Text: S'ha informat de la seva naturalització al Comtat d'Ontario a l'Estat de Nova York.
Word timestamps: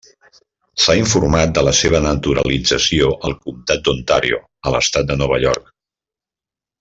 S'ha 0.83 0.93
informat 0.99 1.51
de 1.57 1.63
la 1.67 1.73
seva 1.81 1.99
naturalització 2.07 3.11
al 3.29 3.35
Comtat 3.45 3.83
d'Ontario 3.89 4.41
a 4.65 4.73
l'Estat 4.77 5.07
de 5.13 5.19
Nova 5.25 5.39
York. 5.49 5.69